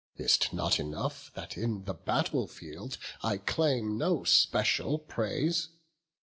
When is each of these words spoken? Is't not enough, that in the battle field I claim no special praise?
Is't 0.15 0.51
not 0.51 0.79
enough, 0.79 1.31
that 1.35 1.55
in 1.55 1.83
the 1.85 1.93
battle 1.93 2.47
field 2.47 2.97
I 3.21 3.37
claim 3.37 3.99
no 3.99 4.23
special 4.23 4.97
praise? 4.97 5.67